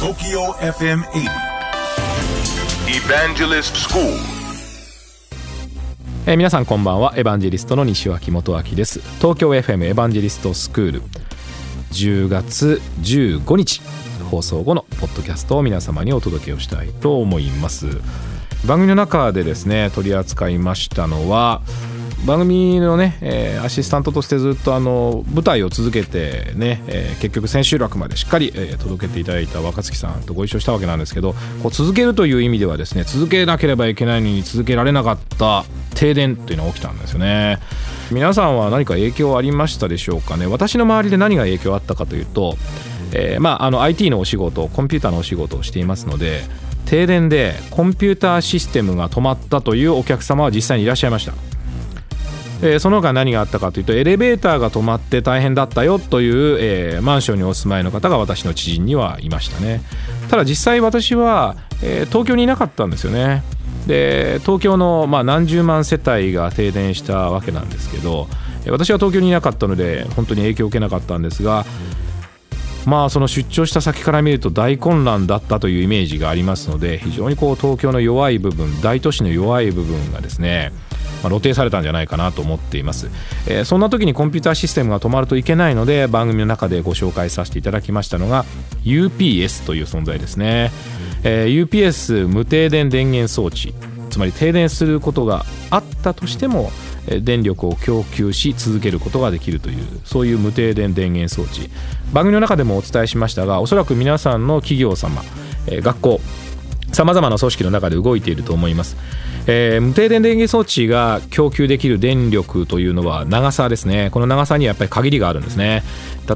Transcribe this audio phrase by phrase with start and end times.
[0.00, 1.28] TOKYO FM 80
[2.88, 4.06] Evangelist School.
[6.26, 7.12] えー皆さんこんばんは。
[7.16, 9.00] エヴァンジェリストの西脇元明です。
[9.18, 11.02] 東京 FM エヴァンジェリストスクール
[11.92, 13.82] 10月15日。
[14.30, 17.86] 放送後のポッドキャストを皆様にお届けをしたいと思います。
[18.66, 21.60] 番組の中でですね取り扱いましたのは
[22.26, 35.64] 番組のね、えーアシスタントとしてずっとあの舞台を続けてね、えー結局千秋楽までしっかり、えー届けていただいた若月さんとご一緒したわけなんですけどこう続けるという意味ではですね続けなければいけないのに続けられなかった
[35.94, 37.58] 停電というのが起きたんですよね。
[38.10, 40.46] 皆さんは何か影響ありましたでしょうかね？
[40.46, 42.56] 私の周りで何が影響あったかというと、
[43.12, 46.42] えーまあ、あの IT のお仕事コンピューターのお仕事をしていますので
[46.86, 51.49] 停電でコンピューターシステムが止まったというお客様は実際にいらっしゃいました。
[52.62, 59.82] えーその他何があったかというとエレベーターが止まって大変だったよという、えーマンションにお住まいの方が私の知人にはいましたね。
[60.30, 63.42] ただ実際私は、えー東京にいなかったんですよね。
[63.86, 68.28] で東京の、まあ、何十万世帯が停電したわけなんですけど
[68.68, 71.64] 私は東京にいなかったので本当に影響を受けなかったんですが
[72.86, 80.72] まあその出張した先から見ると大混乱だったというイメージがありますので非常にこう東京の弱い部分大都市の弱い部分がですね
[81.22, 83.08] まあ、露呈されたんじゃないかなと思っています、
[83.46, 88.44] えーそんな時にコンピューターシステムが止まるといけないので番組の中でご紹介させていただきましたのが
[88.84, 90.70] UPS という存在ですね、
[91.22, 93.74] えー UPS 無停電電源装置
[94.10, 96.70] つまり停電することがあったとしても
[97.22, 101.70] 電力を供給し続けることができるというそういう無停電電源装置。
[102.12, 105.22] 番組の中でもお伝えしましたがおそらく皆さんの企業様、
[105.68, 106.20] 学校
[106.92, 108.96] さまざまな組織の中で動いていると思います、
[109.46, 114.10] えー無停電電源装置が供給できる電力というのは長さですね。
[114.12, 115.82] この長さにはやっぱり限りがあるんですね。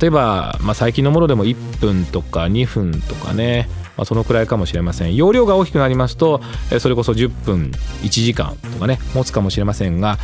[0.00, 3.68] 例えば、まあ、最近のものでも1分とか2分とかね。
[3.96, 5.16] まあ、そのくらいかもしれません。
[5.16, 6.40] 容量が大きくなりますと
[6.78, 10.18] それこそ10分1時間とかね持つかもしれませんが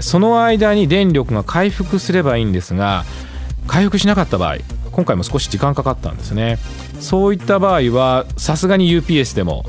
[0.00, 3.04] その間に電力が回復すればいいんですが
[3.66, 4.56] 回復しなかった場合
[4.98, 6.58] 今回も少し時間かかったんですね。
[6.98, 9.64] そういった場合はさすがに UPS でも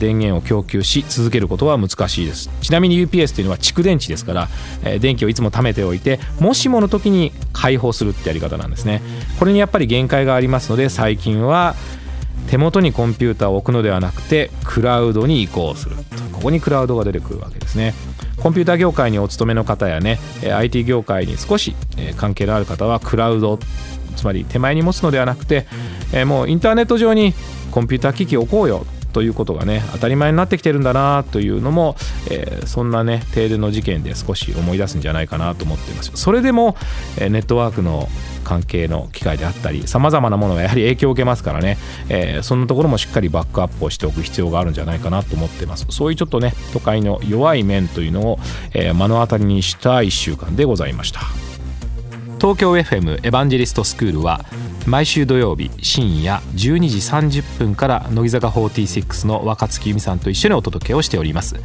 [0.00, 2.50] 電源を供給し続けることは難しいです。
[2.60, 4.48] ちなみに UPS というのは蓄電池ですから
[4.98, 9.02] 電気をいつも貯めておいてもしもの時に解放するってやり方なんですね。
[9.38, 11.76] これにやっぱり限界がありますので最近は
[12.48, 16.02] 手元にコンピューターを置くのではなくてクラウドに移行すると。
[16.32, 17.94] ここにクラウドが出てくるわけですね。
[18.40, 21.76] コンピューター業界にお勤めの方やね IT 業界に少し
[22.16, 23.60] 関係のある方はクラウド
[24.20, 25.66] つまり手前に持つのではなくて
[26.12, 27.32] えーもうインターネット上に
[27.70, 31.96] コンピューター機器を置こうよということがね当たり前になってきてるんだなというのも、
[32.30, 36.12] えーそんなね停電の事件で少し思い出すんじゃないかなと思っています。
[36.14, 36.76] それでも、
[37.16, 38.08] えーネットワークの
[38.44, 41.78] 関係の機械であったりさまざまなものがやはり影響を受けますからね、
[42.08, 45.86] えーそんなところもしっかりバックアップをしておく必要があるんじゃないかなと思っています。
[45.90, 48.38] そういうちょっとね都会の弱い面というのを、
[48.74, 51.22] えー目の当たりにした1週間でございました
[52.40, 54.40] 東京 FM エヴァンジェリストスクールは
[54.86, 61.56] 毎週土曜日深夜12時30分から乃木坂46の若月由美さんと一緒にお届けをしております。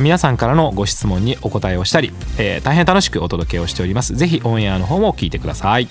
[0.00, 4.14] 皆さんからのご質問にお答えをしたり、えー大変楽しくお届けをしております。
[4.14, 5.88] ぜひオンエアの方も聞いてください。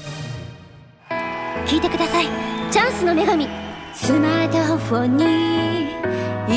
[1.66, 2.28] 聞いてください。
[2.70, 3.48] チャンスの女神。
[3.96, 5.84] スマートフォンに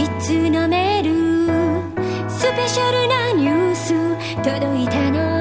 [0.04, 3.94] いつのメールスペシャルなニュース。
[4.43, 5.31] 届いたの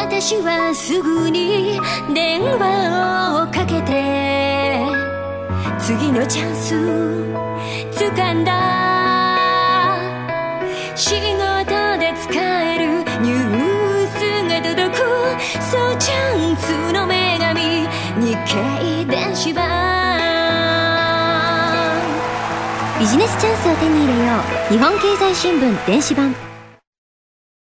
[0.00, 1.78] 私はすぐに
[2.14, 4.80] 電話をかけて
[5.78, 6.74] 次のチャンス
[8.02, 9.28] 掴んだ。
[10.96, 15.04] 仕事で使えるニュースが届く。
[15.70, 17.86] そうチャンスの女神
[18.24, 19.68] 日経電子版。
[22.98, 24.32] ビジネスチャンスを手に入れよ
[24.70, 24.72] う。
[24.72, 26.49] 日本経済新聞電子版。